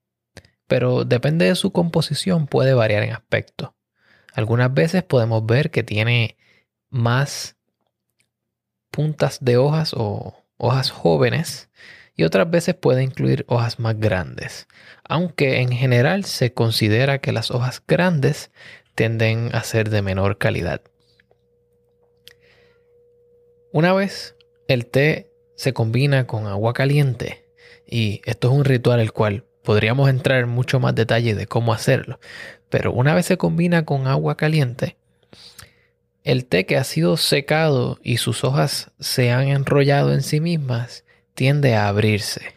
pero 0.66 1.04
depende 1.04 1.46
de 1.46 1.54
su 1.54 1.72
composición, 1.72 2.46
puede 2.46 2.74
variar 2.74 3.02
en 3.02 3.12
aspecto. 3.12 3.76
Algunas 4.34 4.72
veces 4.72 5.02
podemos 5.02 5.44
ver 5.46 5.70
que 5.70 5.82
tiene 5.82 6.36
más 6.88 7.56
puntas 8.90 9.38
de 9.40 9.56
hojas 9.56 9.94
o 9.96 10.34
hojas 10.56 10.90
jóvenes 10.90 11.70
y 12.20 12.24
otras 12.24 12.50
veces 12.50 12.74
puede 12.74 13.02
incluir 13.02 13.46
hojas 13.48 13.78
más 13.78 13.98
grandes, 13.98 14.68
aunque 15.08 15.62
en 15.62 15.72
general 15.72 16.26
se 16.26 16.52
considera 16.52 17.22
que 17.22 17.32
las 17.32 17.50
hojas 17.50 17.82
grandes 17.88 18.50
tienden 18.94 19.48
a 19.54 19.62
ser 19.62 19.88
de 19.88 20.02
menor 20.02 20.36
calidad. 20.36 20.82
Una 23.72 23.94
vez 23.94 24.36
el 24.68 24.84
té 24.84 25.32
se 25.56 25.72
combina 25.72 26.26
con 26.26 26.46
agua 26.46 26.74
caliente, 26.74 27.46
y 27.86 28.20
esto 28.26 28.48
es 28.48 28.54
un 28.54 28.66
ritual 28.66 29.00
el 29.00 29.12
cual 29.12 29.46
podríamos 29.64 30.10
entrar 30.10 30.42
en 30.42 30.50
mucho 30.50 30.78
más 30.78 30.94
detalle 30.94 31.34
de 31.34 31.46
cómo 31.46 31.72
hacerlo, 31.72 32.20
pero 32.68 32.92
una 32.92 33.14
vez 33.14 33.24
se 33.24 33.38
combina 33.38 33.86
con 33.86 34.06
agua 34.06 34.36
caliente, 34.36 34.98
el 36.22 36.44
té 36.44 36.66
que 36.66 36.76
ha 36.76 36.84
sido 36.84 37.16
secado 37.16 37.98
y 38.02 38.18
sus 38.18 38.44
hojas 38.44 38.90
se 39.00 39.30
han 39.30 39.48
enrollado 39.48 40.12
en 40.12 40.20
sí 40.20 40.38
mismas 40.38 41.04
tiende 41.34 41.74
a 41.74 41.88
abrirse. 41.88 42.54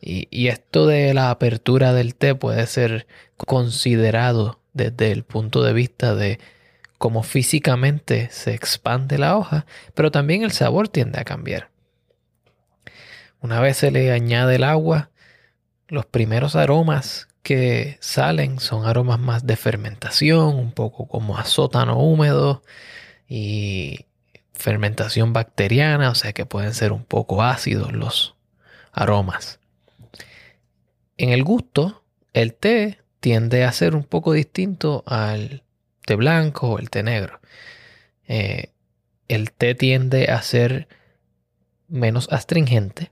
Y, 0.00 0.48
esto 0.48 0.86
de 0.86 1.14
la 1.14 1.30
apertura 1.30 1.94
del 1.94 2.14
té 2.14 2.34
puede 2.34 2.66
ser 2.66 3.06
considerado 3.38 4.60
desde 4.74 5.10
el 5.12 5.24
punto 5.24 5.62
de 5.62 5.72
vista 5.72 6.14
de 6.14 6.38
cómo 6.98 7.22
físicamente 7.22 8.28
se 8.30 8.52
expande 8.54 9.16
la 9.16 9.36
hoja, 9.38 9.64
pero 9.94 10.10
también 10.10 10.42
el 10.42 10.52
sabor 10.52 10.88
tiende 10.88 11.20
a 11.20 11.24
cambiar. 11.24 11.70
Una 13.40 13.60
vez 13.60 13.78
se 13.78 13.90
le 13.90 14.12
añade 14.12 14.56
el 14.56 14.64
agua, 14.64 15.10
los 15.88 16.04
primeros 16.04 16.54
aromas 16.54 17.28
que 17.42 17.96
salen 18.00 18.58
son 18.58 18.86
aromas 18.86 19.20
más 19.20 19.46
de 19.46 19.56
fermentación, 19.56 20.56
un 20.56 20.72
poco 20.72 21.08
como 21.08 21.38
a 21.38 21.44
sótano 21.44 21.98
húmedo 21.98 22.62
y 23.28 24.06
fermentación 24.54 25.32
bacteriana, 25.32 26.10
o 26.10 26.14
sea 26.14 26.32
que 26.32 26.46
pueden 26.46 26.74
ser 26.74 26.92
un 26.92 27.04
poco 27.04 27.42
ácidos 27.42 27.92
los 27.92 28.36
aromas. 28.92 29.60
En 31.16 31.30
el 31.30 31.44
gusto, 31.44 32.02
el 32.32 32.54
té 32.54 32.98
tiende 33.20 33.64
a 33.64 33.72
ser 33.72 33.94
un 33.94 34.04
poco 34.04 34.32
distinto 34.32 35.04
al 35.06 35.62
té 36.04 36.14
blanco 36.16 36.70
o 36.70 36.78
el 36.78 36.90
té 36.90 37.02
negro. 37.02 37.40
Eh, 38.26 38.70
el 39.28 39.52
té 39.52 39.74
tiende 39.74 40.26
a 40.26 40.42
ser 40.42 40.88
menos 41.88 42.28
astringente 42.30 43.10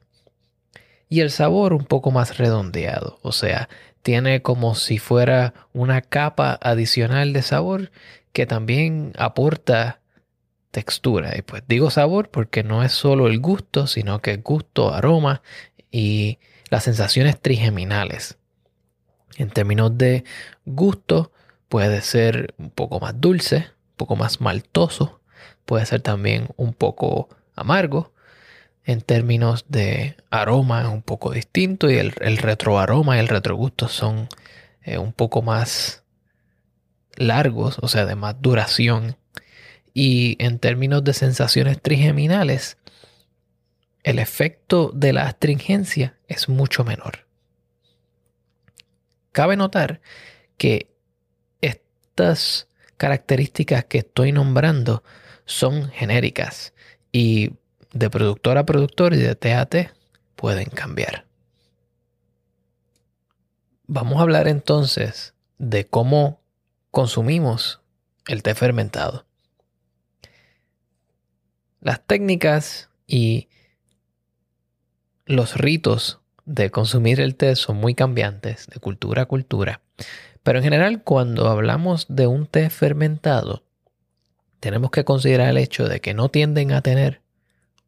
y 1.09 1.21
el 1.21 1.31
sabor 1.31 1.75
un 1.75 1.85
poco 1.85 2.11
más 2.11 2.39
redondeado, 2.39 3.19
o 3.23 3.33
sea, 3.33 3.69
tiene 4.03 4.43
como 4.43 4.75
si 4.75 4.99
fuera 4.99 5.55
una 5.73 6.01
capa 6.01 6.59
adicional 6.61 7.33
de 7.33 7.43
sabor 7.43 7.91
que 8.33 8.47
también 8.47 9.13
aporta 9.17 10.01
textura. 10.73 11.37
Y 11.39 11.43
pues 11.43 11.63
digo 11.69 11.91
sabor 11.91 12.31
porque 12.31 12.65
no 12.65 12.83
es 12.83 12.91
solo 12.93 13.29
el 13.29 13.39
gusto, 13.39 13.87
sino 13.87 14.21
que 14.21 14.39
gusto, 14.39 14.93
aroma 14.93 15.43
y 15.93 16.39
las 16.71 16.83
sensaciones 16.85 17.41
trigeminales. 17.41 18.39
En 19.37 19.51
términos 19.51 19.97
de 19.97 20.25
gusto, 20.65 21.33
puede 21.69 22.01
ser 22.03 22.55
un 22.59 22.71
poco 22.71 22.99
más 22.99 23.21
dulce, 23.21 23.59
un 23.91 23.97
poco 23.97 24.17
más 24.17 24.41
maltoso, 24.41 25.21
puede 25.65 25.87
ser 25.87 26.01
también 26.01 26.49
un 26.57 26.75
poco 26.75 27.29
amargo. 27.55 28.13
En 28.85 29.01
términos 29.01 29.67
de 29.69 30.17
aroma 30.31 30.83
es 30.83 30.89
un 30.89 31.03
poco 31.03 31.31
distinto 31.31 31.89
y 31.89 31.99
el, 31.99 32.15
el 32.21 32.39
retroaroma 32.39 33.17
y 33.17 33.21
el 33.21 33.29
retrogusto 33.29 33.87
son 33.87 34.29
eh, 34.83 34.99
un 34.99 35.13
poco 35.13 35.43
más 35.43 36.03
largos, 37.17 37.79
o 37.81 37.89
sea, 37.89 38.07
de 38.07 38.17
más 38.17 38.41
duración. 38.41 39.17
Y 39.95 40.37
en 40.43 40.59
términos 40.59 41.05
de 41.05 41.13
sensaciones 41.13 41.81
trigeminales, 41.81 42.79
el 44.03 44.19
efecto 44.19 44.91
de 44.95 45.13
la 45.13 45.27
astringencia 45.27 46.19
es 46.29 46.49
mucho 46.49 46.85
menor. 46.85 47.27
Cabe 49.33 49.57
notar 49.57 50.01
que 50.57 50.91
estas 51.61 52.69
características 52.97 53.85
que 53.85 53.99
estoy 53.99 54.33
nombrando 54.33 55.03
son 55.45 55.89
genéricas 55.89 56.73
y 57.11 57.53
de 57.93 58.11
productor 58.11 58.59
a 58.59 58.67
productor 58.67 59.15
y 59.15 59.19
de 59.19 59.35
TAT 59.35 59.93
pueden 60.37 60.71
cambiar. 60.71 61.27
Vamos 63.87 64.19
a 64.19 64.23
hablar 64.23 64.49
entonces 64.49 65.35
de 65.59 65.87
cómo 65.87 66.41
consumimos 66.91 67.81
el 68.27 68.43
té 68.43 68.55
fermentado. 68.55 69.27
Las 71.83 72.01
técnicas 72.07 72.91
y 73.09 73.49
los 75.27 75.57
ritos 75.57 76.21
de 76.45 76.71
consumir 76.71 77.21
el 77.21 77.35
té 77.35 77.57
son 77.57 77.77
muy 77.77 77.97
cambiantes 77.97 78.69
de 78.69 78.79
cultura 78.79 79.23
a 79.23 79.27
cultura, 79.27 79.81
pero 80.45 80.59
en 80.59 80.65
general 80.65 81.03
cuando 81.03 81.49
hablamos 81.49 82.07
de 82.09 82.29
un 82.29 82.47
té 82.47 82.71
fermentado, 82.71 83.65
tenemos 84.61 84.93
que 84.93 85.05
considerar 85.05 85.49
el 85.49 85.59
hecho 85.59 85.89
de 85.89 86.01
que 86.01 86.15
no 86.15 86.29
tienden 86.29 86.71
a 86.71 86.83
tener 86.83 87.21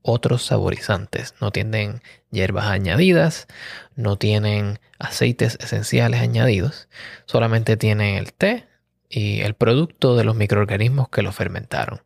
otros 0.02 0.44
saborizantes, 0.44 1.36
no 1.40 1.52
tienen 1.52 2.02
hierbas 2.32 2.66
añadidas, 2.66 3.46
no 3.94 4.16
tienen 4.16 4.80
aceites 4.98 5.56
esenciales 5.60 6.20
añadidos, 6.20 6.88
solamente 7.26 7.76
tienen 7.76 8.16
el 8.16 8.32
té 8.32 8.66
y 9.08 9.42
el 9.42 9.54
producto 9.54 10.16
de 10.16 10.24
los 10.24 10.34
microorganismos 10.34 11.08
que 11.10 11.22
lo 11.22 11.30
fermentaron. 11.30 12.00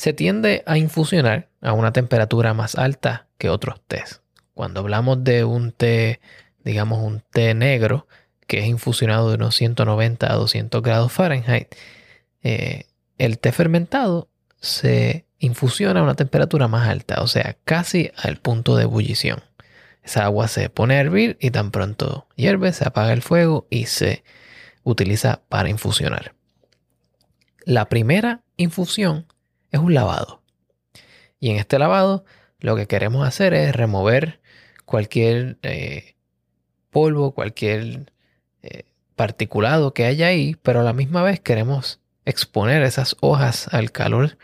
Se 0.00 0.14
tiende 0.14 0.62
a 0.64 0.78
infusionar 0.78 1.50
a 1.60 1.74
una 1.74 1.92
temperatura 1.92 2.54
más 2.54 2.74
alta 2.74 3.26
que 3.36 3.50
otros 3.50 3.82
tés. 3.86 4.22
Cuando 4.54 4.80
hablamos 4.80 5.22
de 5.24 5.44
un 5.44 5.72
té, 5.72 6.22
digamos 6.64 7.00
un 7.00 7.22
té 7.30 7.52
negro, 7.52 8.06
que 8.46 8.60
es 8.60 8.66
infusionado 8.66 9.28
de 9.28 9.34
unos 9.34 9.56
190 9.56 10.32
a 10.32 10.36
200 10.36 10.80
grados 10.80 11.12
Fahrenheit, 11.12 11.74
eh, 12.42 12.86
el 13.18 13.38
té 13.38 13.52
fermentado 13.52 14.30
se 14.58 15.26
infusiona 15.38 16.00
a 16.00 16.04
una 16.04 16.14
temperatura 16.14 16.66
más 16.66 16.88
alta, 16.88 17.20
o 17.20 17.26
sea, 17.26 17.58
casi 17.66 18.10
al 18.16 18.38
punto 18.38 18.76
de 18.76 18.84
ebullición. 18.84 19.42
Esa 20.02 20.24
agua 20.24 20.48
se 20.48 20.70
pone 20.70 20.94
a 20.94 21.00
hervir 21.00 21.36
y 21.42 21.50
tan 21.50 21.70
pronto 21.70 22.26
hierve, 22.36 22.72
se 22.72 22.88
apaga 22.88 23.12
el 23.12 23.20
fuego 23.20 23.66
y 23.68 23.84
se 23.84 24.24
utiliza 24.82 25.42
para 25.50 25.68
infusionar. 25.68 26.32
La 27.66 27.90
primera 27.90 28.40
infusión 28.56 29.26
es 29.70 29.80
un 29.80 29.94
lavado. 29.94 30.42
Y 31.38 31.50
en 31.50 31.56
este 31.56 31.78
lavado 31.78 32.24
lo 32.58 32.76
que 32.76 32.86
queremos 32.86 33.26
hacer 33.26 33.54
es 33.54 33.74
remover 33.74 34.40
cualquier 34.84 35.58
eh, 35.62 36.14
polvo, 36.90 37.32
cualquier 37.32 38.12
eh, 38.62 38.84
particulado 39.16 39.94
que 39.94 40.04
haya 40.04 40.26
ahí, 40.26 40.56
pero 40.62 40.80
a 40.80 40.84
la 40.84 40.92
misma 40.92 41.22
vez 41.22 41.40
queremos 41.40 42.00
exponer 42.24 42.82
esas 42.82 43.16
hojas 43.20 43.68
al 43.72 43.92
calor 43.92 44.36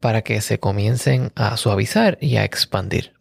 para 0.00 0.22
que 0.22 0.40
se 0.40 0.60
comiencen 0.60 1.32
a 1.34 1.56
suavizar 1.56 2.18
y 2.20 2.36
a 2.36 2.44
expandir. 2.44 3.14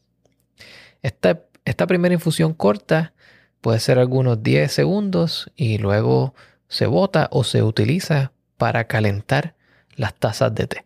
Esta, 1.01 1.41
esta 1.65 1.87
primera 1.87 2.13
infusión 2.13 2.53
corta 2.53 3.13
puede 3.61 3.79
ser 3.79 3.97
algunos 3.97 4.43
10 4.43 4.71
segundos 4.71 5.51
y 5.55 5.77
luego 5.77 6.35
se 6.67 6.85
bota 6.85 7.29
o 7.31 7.43
se 7.43 7.63
utiliza 7.63 8.33
para 8.57 8.85
calentar 8.85 9.55
las 9.95 10.13
tazas 10.15 10.53
de 10.53 10.67
té. 10.67 10.85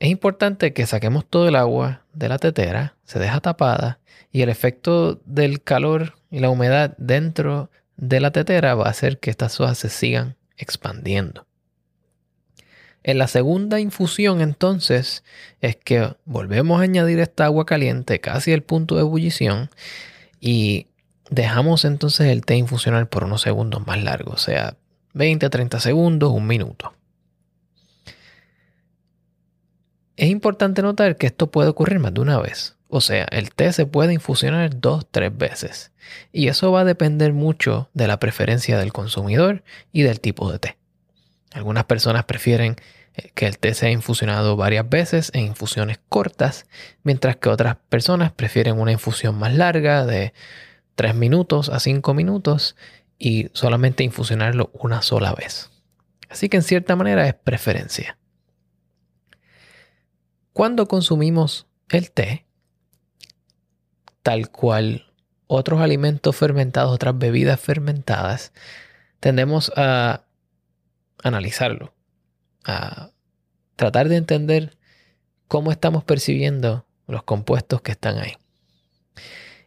Es 0.00 0.08
importante 0.08 0.72
que 0.72 0.86
saquemos 0.86 1.24
todo 1.24 1.46
el 1.46 1.54
agua 1.54 2.02
de 2.12 2.28
la 2.28 2.38
tetera, 2.38 2.96
se 3.04 3.20
deja 3.20 3.40
tapada 3.40 4.00
y 4.32 4.42
el 4.42 4.48
efecto 4.48 5.20
del 5.24 5.62
calor 5.62 6.14
y 6.30 6.40
la 6.40 6.50
humedad 6.50 6.96
dentro 6.98 7.70
de 7.96 8.18
la 8.18 8.32
tetera 8.32 8.74
va 8.74 8.86
a 8.86 8.90
hacer 8.90 9.20
que 9.20 9.30
estas 9.30 9.60
hojas 9.60 9.78
se 9.78 9.88
sigan 9.88 10.36
expandiendo. 10.56 11.46
En 13.04 13.18
la 13.18 13.28
segunda 13.28 13.78
infusión 13.78 14.40
entonces 14.40 15.22
es 15.60 15.76
que 15.76 16.16
volvemos 16.24 16.80
a 16.80 16.84
añadir 16.84 17.20
esta 17.20 17.44
agua 17.44 17.64
caliente 17.64 18.20
casi 18.20 18.52
al 18.52 18.62
punto 18.62 18.96
de 18.96 19.02
ebullición 19.02 19.70
y 20.40 20.88
Dejamos 21.30 21.84
entonces 21.84 22.26
el 22.26 22.44
té 22.44 22.56
infusionar 22.56 23.08
por 23.08 23.22
unos 23.22 23.42
segundos 23.42 23.86
más 23.86 24.02
largos, 24.02 24.34
o 24.34 24.44
sea, 24.44 24.76
20 25.14 25.46
a 25.46 25.50
30 25.50 25.78
segundos, 25.78 26.32
un 26.32 26.46
minuto. 26.48 26.92
Es 30.20 30.28
importante 30.28 30.82
notar 30.82 31.16
que 31.16 31.28
esto 31.28 31.50
puede 31.50 31.70
ocurrir 31.70 31.98
más 31.98 32.12
de 32.12 32.20
una 32.20 32.38
vez. 32.38 32.76
O 32.88 33.00
sea, 33.00 33.24
el 33.30 33.54
té 33.54 33.72
se 33.72 33.86
puede 33.86 34.12
infusionar 34.12 34.78
dos, 34.78 35.06
tres 35.10 35.34
veces. 35.34 35.92
Y 36.30 36.48
eso 36.48 36.70
va 36.70 36.82
a 36.82 36.84
depender 36.84 37.32
mucho 37.32 37.88
de 37.94 38.06
la 38.06 38.20
preferencia 38.20 38.76
del 38.76 38.92
consumidor 38.92 39.64
y 39.92 40.02
del 40.02 40.20
tipo 40.20 40.52
de 40.52 40.58
té. 40.58 40.76
Algunas 41.52 41.84
personas 41.84 42.26
prefieren 42.26 42.76
eh, 43.14 43.30
que 43.34 43.46
el 43.46 43.58
té 43.58 43.72
sea 43.72 43.90
infusionado 43.90 44.56
varias 44.56 44.86
veces 44.90 45.30
en 45.32 45.46
infusiones 45.46 46.00
cortas, 46.10 46.66
mientras 47.02 47.36
que 47.36 47.48
otras 47.48 47.76
personas 47.88 48.30
prefieren 48.30 48.78
una 48.78 48.92
infusión 48.92 49.38
más 49.38 49.54
larga 49.54 50.04
de 50.04 50.34
3 50.96 51.14
minutos 51.14 51.70
a 51.70 51.80
5 51.80 52.12
minutos 52.12 52.76
y 53.18 53.48
solamente 53.54 54.04
infusionarlo 54.04 54.70
una 54.74 55.00
sola 55.00 55.32
vez. 55.32 55.70
Así 56.28 56.50
que 56.50 56.58
en 56.58 56.62
cierta 56.62 56.94
manera 56.94 57.26
es 57.26 57.32
preferencia. 57.32 58.18
Cuando 60.60 60.88
consumimos 60.88 61.66
el 61.88 62.10
té, 62.10 62.44
tal 64.22 64.50
cual 64.50 65.10
otros 65.46 65.80
alimentos 65.80 66.36
fermentados, 66.36 66.92
otras 66.92 67.16
bebidas 67.16 67.58
fermentadas, 67.58 68.52
tendemos 69.20 69.72
a 69.76 70.26
analizarlo, 71.22 71.94
a 72.66 73.08
tratar 73.74 74.10
de 74.10 74.16
entender 74.16 74.76
cómo 75.48 75.72
estamos 75.72 76.04
percibiendo 76.04 76.84
los 77.06 77.22
compuestos 77.22 77.80
que 77.80 77.92
están 77.92 78.18
ahí. 78.18 78.34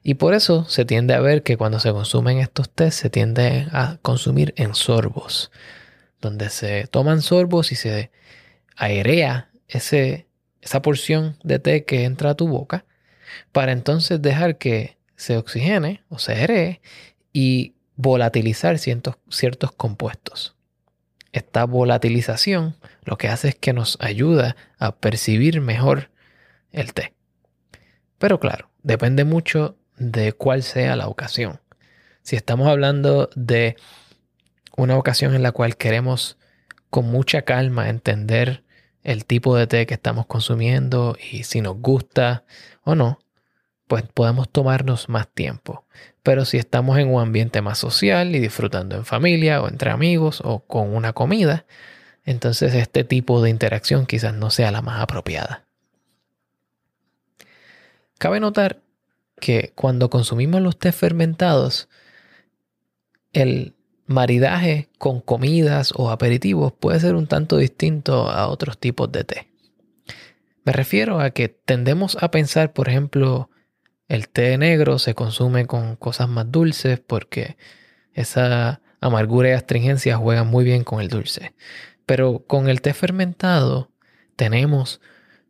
Y 0.03 0.13
por 0.13 0.35
eso 0.35 0.65
se 0.65 0.85
tiende 0.85 1.15
a 1.15 1.21
ver 1.21 1.41
que 1.41 1.57
cuando 1.57 1.79
se 1.79 1.91
consumen 1.91 2.37
estos 2.37 2.69
tés 2.69 2.93
se 2.93 3.09
tiende 3.09 3.67
a 3.71 3.97
consumir 4.03 4.53
en 4.57 4.75
sorbos, 4.75 5.51
donde 6.21 6.51
se 6.51 6.85
toman 6.85 7.23
sorbos 7.23 7.71
y 7.71 7.75
se 7.77 8.11
airea 8.75 9.49
ese, 9.67 10.27
esa 10.63 10.81
porción 10.81 11.37
de 11.43 11.59
té 11.59 11.85
que 11.85 12.05
entra 12.05 12.31
a 12.31 12.35
tu 12.35 12.47
boca, 12.47 12.85
para 13.51 13.71
entonces 13.71 14.21
dejar 14.21 14.57
que 14.57 14.97
se 15.15 15.37
oxigene 15.37 16.03
o 16.09 16.19
se 16.19 16.33
airee 16.33 16.81
y 17.33 17.75
volatilizar 17.95 18.79
ciertos, 18.79 19.17
ciertos 19.29 19.71
compuestos. 19.71 20.55
Esta 21.31 21.65
volatilización 21.65 22.75
lo 23.03 23.17
que 23.17 23.27
hace 23.27 23.49
es 23.49 23.55
que 23.55 23.73
nos 23.73 23.97
ayuda 23.99 24.55
a 24.77 24.95
percibir 24.95 25.61
mejor 25.61 26.11
el 26.71 26.93
té. 26.93 27.13
Pero 28.17 28.39
claro, 28.39 28.69
depende 28.83 29.25
mucho 29.25 29.77
de 29.97 30.33
cuál 30.33 30.63
sea 30.63 30.95
la 30.95 31.07
ocasión. 31.07 31.59
Si 32.21 32.35
estamos 32.35 32.67
hablando 32.67 33.29
de 33.35 33.75
una 34.77 34.97
ocasión 34.97 35.35
en 35.35 35.43
la 35.43 35.51
cual 35.51 35.75
queremos 35.75 36.37
con 36.89 37.05
mucha 37.05 37.41
calma 37.41 37.89
entender 37.89 38.62
el 39.03 39.25
tipo 39.25 39.55
de 39.55 39.67
té 39.67 39.85
que 39.85 39.93
estamos 39.93 40.25
consumiendo 40.25 41.17
y 41.31 41.43
si 41.43 41.61
nos 41.61 41.77
gusta 41.77 42.45
o 42.83 42.95
no, 42.95 43.19
pues 43.87 44.03
podemos 44.13 44.49
tomarnos 44.49 45.09
más 45.09 45.27
tiempo. 45.27 45.85
Pero 46.23 46.45
si 46.45 46.57
estamos 46.57 46.97
en 46.97 47.13
un 47.13 47.21
ambiente 47.21 47.61
más 47.61 47.77
social 47.77 48.35
y 48.35 48.39
disfrutando 48.39 48.95
en 48.95 49.05
familia 49.05 49.61
o 49.61 49.67
entre 49.67 49.91
amigos 49.91 50.41
o 50.43 50.59
con 50.61 50.95
una 50.95 51.13
comida, 51.13 51.65
entonces 52.23 52.73
este 52.73 53.03
tipo 53.03 53.41
de 53.41 53.49
interacción 53.49 54.05
quizás 54.05 54.33
no 54.33 54.49
sea 54.49 54.71
la 54.71 54.81
más 54.81 55.01
apropiada. 55.01 55.65
Cabe 58.17 58.39
notar 58.39 58.81
que 59.39 59.73
cuando 59.75 60.09
consumimos 60.09 60.61
los 60.61 60.79
té 60.79 60.93
fermentados, 60.93 61.89
el 63.33 63.75
maridaje 64.05 64.89
con 64.97 65.21
comidas 65.21 65.93
o 65.95 66.11
aperitivos 66.11 66.73
puede 66.73 66.99
ser 66.99 67.15
un 67.15 67.27
tanto 67.27 67.57
distinto 67.57 68.29
a 68.29 68.47
otros 68.47 68.77
tipos 68.77 69.11
de 69.11 69.23
té. 69.23 69.47
Me 70.65 70.71
refiero 70.71 71.19
a 71.19 71.31
que 71.31 71.49
tendemos 71.49 72.17
a 72.21 72.31
pensar, 72.31 72.73
por 72.73 72.89
ejemplo, 72.89 73.49
el 74.07 74.29
té 74.29 74.57
negro 74.57 74.99
se 74.99 75.13
consume 75.13 75.65
con 75.65 75.95
cosas 75.95 76.29
más 76.29 76.51
dulces 76.51 76.99
porque 76.99 77.57
esa 78.13 78.81
amargura 79.01 79.49
y 79.49 79.53
astringencia 79.53 80.17
juegan 80.17 80.47
muy 80.47 80.63
bien 80.63 80.83
con 80.83 81.01
el 81.01 81.09
dulce. 81.09 81.53
Pero 82.05 82.45
con 82.45 82.69
el 82.69 82.81
té 82.81 82.93
fermentado 82.93 83.91
tenemos 84.35 85.01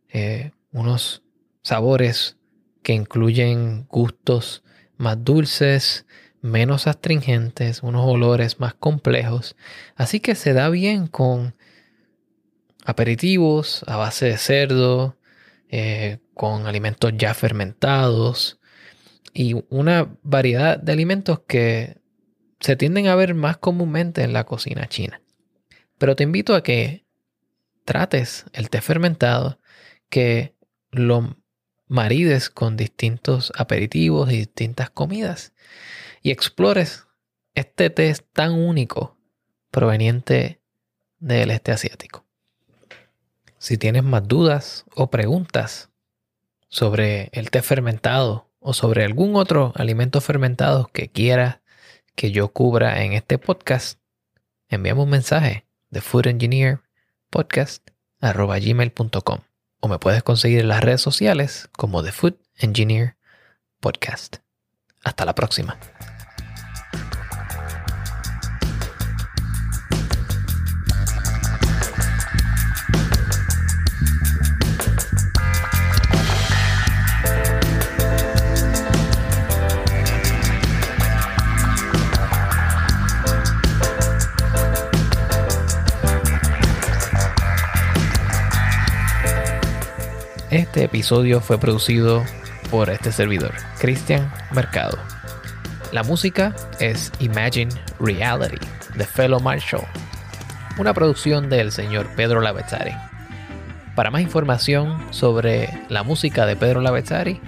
eh, 0.08 0.52
unos 0.72 1.22
sabores 1.62 2.36
que 2.82 2.92
incluyen 2.92 3.86
gustos 3.88 4.62
más 4.96 5.22
dulces, 5.24 6.06
menos 6.44 6.86
astringentes, 6.86 7.82
unos 7.82 8.04
olores 8.06 8.60
más 8.60 8.74
complejos. 8.74 9.56
Así 9.96 10.20
que 10.20 10.34
se 10.34 10.52
da 10.52 10.68
bien 10.68 11.06
con 11.06 11.54
aperitivos 12.84 13.82
a 13.86 13.96
base 13.96 14.26
de 14.26 14.36
cerdo, 14.36 15.16
eh, 15.70 16.18
con 16.34 16.66
alimentos 16.66 17.12
ya 17.16 17.32
fermentados 17.32 18.60
y 19.32 19.54
una 19.70 20.14
variedad 20.22 20.78
de 20.78 20.92
alimentos 20.92 21.40
que 21.48 21.96
se 22.60 22.76
tienden 22.76 23.06
a 23.06 23.14
ver 23.14 23.34
más 23.34 23.56
comúnmente 23.56 24.22
en 24.22 24.34
la 24.34 24.44
cocina 24.44 24.86
china. 24.86 25.22
Pero 25.96 26.14
te 26.14 26.24
invito 26.24 26.54
a 26.54 26.62
que 26.62 27.06
trates 27.86 28.44
el 28.52 28.68
té 28.68 28.82
fermentado, 28.82 29.60
que 30.10 30.54
lo 30.90 31.38
marides 31.88 32.50
con 32.50 32.76
distintos 32.76 33.50
aperitivos 33.56 34.30
y 34.30 34.36
distintas 34.36 34.90
comidas 34.90 35.54
y 36.24 36.30
explores 36.30 37.06
este 37.54 37.90
té 37.90 38.12
tan 38.32 38.52
único 38.52 39.16
proveniente 39.70 40.58
del 41.18 41.50
este 41.50 41.70
asiático. 41.70 42.24
Si 43.58 43.76
tienes 43.76 44.02
más 44.04 44.26
dudas 44.26 44.86
o 44.96 45.10
preguntas 45.10 45.90
sobre 46.68 47.28
el 47.32 47.50
té 47.50 47.60
fermentado 47.62 48.50
o 48.58 48.72
sobre 48.72 49.04
algún 49.04 49.36
otro 49.36 49.72
alimento 49.76 50.20
fermentado 50.22 50.88
que 50.92 51.10
quieras 51.10 51.60
que 52.16 52.32
yo 52.32 52.48
cubra 52.48 53.04
en 53.04 53.12
este 53.12 53.36
podcast, 53.38 54.00
envíame 54.68 55.02
un 55.02 55.10
mensaje 55.10 55.66
de 55.90 56.00
o 59.80 59.88
me 59.88 59.98
puedes 59.98 60.22
conseguir 60.22 60.60
en 60.60 60.68
las 60.68 60.82
redes 60.82 61.02
sociales 61.02 61.68
como 61.76 62.02
The 62.02 62.12
Food 62.12 62.36
Engineer 62.56 63.16
Podcast. 63.80 64.36
Hasta 65.04 65.26
la 65.26 65.34
próxima. 65.34 65.78
Episodio 90.94 91.40
fue 91.40 91.58
producido 91.58 92.22
por 92.70 92.88
este 92.88 93.10
servidor, 93.10 93.52
Cristian 93.80 94.32
Mercado. 94.52 94.96
La 95.90 96.04
música 96.04 96.54
es 96.78 97.10
Imagine 97.18 97.72
Reality 97.98 98.64
de 98.94 99.04
Fellow 99.04 99.40
Marshall, 99.40 99.82
una 100.78 100.94
producción 100.94 101.50
del 101.50 101.72
señor 101.72 102.06
Pedro 102.14 102.40
Lavezzari. 102.40 102.92
Para 103.96 104.12
más 104.12 104.22
información 104.22 105.04
sobre 105.10 105.68
la 105.88 106.04
música 106.04 106.46
de 106.46 106.54
Pedro 106.54 106.80
Lavezzari, 106.80 107.40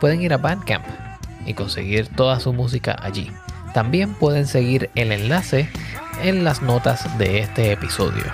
pueden 0.00 0.22
ir 0.22 0.32
a 0.32 0.38
Bandcamp 0.38 0.86
y 1.44 1.52
conseguir 1.52 2.08
toda 2.08 2.40
su 2.40 2.54
música 2.54 2.96
allí. 3.02 3.30
También 3.74 4.14
pueden 4.14 4.46
seguir 4.46 4.88
el 4.94 5.12
enlace 5.12 5.68
en 6.22 6.42
las 6.42 6.62
notas 6.62 7.18
de 7.18 7.40
este 7.40 7.70
episodio. 7.70 8.24